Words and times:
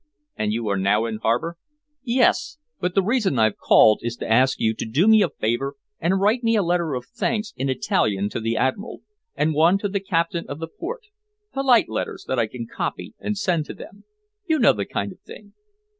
"And 0.35 0.51
you 0.51 0.67
are 0.67 0.79
now 0.79 1.05
in 1.05 1.17
harbor?" 1.19 1.57
"Yes. 2.03 2.57
But 2.79 2.95
the 2.95 3.03
reason 3.03 3.37
I've 3.37 3.57
called 3.57 3.99
is 4.01 4.15
to 4.15 4.27
ask 4.27 4.59
you 4.59 4.73
to 4.73 4.85
do 4.89 5.07
me 5.07 5.21
a 5.21 5.29
favor 5.29 5.75
and 5.99 6.19
write 6.19 6.41
me 6.43 6.55
a 6.55 6.63
letter 6.63 6.95
of 6.95 7.05
thanks 7.15 7.53
in 7.55 7.69
Italian 7.69 8.27
to 8.29 8.39
the 8.39 8.57
Admiral, 8.57 9.01
and 9.35 9.53
one 9.53 9.77
to 9.77 9.87
the 9.87 9.99
Captain 9.99 10.47
of 10.49 10.57
the 10.57 10.67
Port 10.67 11.03
polite 11.53 11.87
letters 11.87 12.25
that 12.27 12.39
I 12.39 12.47
can 12.47 12.65
copy 12.65 13.13
and 13.19 13.37
send 13.37 13.65
to 13.65 13.75
them. 13.75 14.05
You 14.47 14.57
know 14.57 14.73
the 14.73 14.85
kind 14.87 15.11
of 15.11 15.19
thing." 15.19 15.53